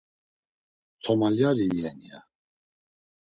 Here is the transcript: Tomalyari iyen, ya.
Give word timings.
Tomalyari 1.03 1.63
iyen, 1.71 1.99
ya. 2.07 2.17